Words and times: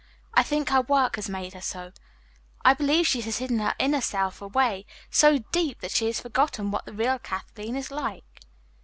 I 0.33 0.41
think 0.41 0.69
her 0.69 0.81
work 0.81 1.15
has 1.17 1.29
made 1.29 1.53
her 1.53 1.61
so. 1.61 1.91
I 2.65 2.73
believe 2.73 3.05
she 3.05 3.21
has 3.21 3.37
hidden 3.37 3.59
her 3.59 3.75
inner 3.77 4.01
self 4.01 4.41
away 4.41 4.87
so 5.11 5.37
deep 5.51 5.81
that 5.81 5.91
she 5.91 6.07
has 6.07 6.19
forgotten 6.21 6.71
what 6.71 6.87
the 6.87 6.93
real 6.93 7.19
Kathleen 7.19 7.75
is 7.75 7.91
like." 7.91 8.23